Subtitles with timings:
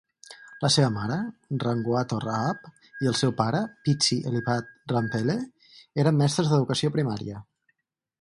[0.65, 1.15] La seva mare,
[1.63, 2.63] Rangoato Rahab,
[3.05, 3.59] i el seu pare,
[3.89, 5.37] Pitsi Eliphaz Ramphele,
[6.05, 7.43] eren mestres d'educació primària.